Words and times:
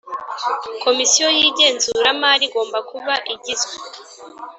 Komisiyo 0.83 1.25
y 1.37 1.41
igenzuramari 1.49 2.43
igomba 2.47 2.79
kuba 2.89 3.13
igizwe 3.33 3.73